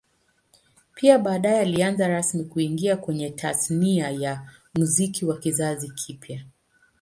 Pia 0.95 1.17
baadae 1.19 1.59
alianza 1.59 2.07
rasmi 2.07 2.43
kuingia 2.45 2.97
kwenye 2.97 3.29
Tasnia 3.29 4.09
ya 4.09 4.49
Muziki 4.73 5.25
wa 5.25 5.37
kizazi 5.39 5.89
kipya 5.89 6.43